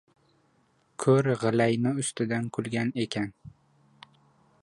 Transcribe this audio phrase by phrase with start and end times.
[1.03, 3.31] •Ko‘r g‘ilayning ustidan kulgan ekan.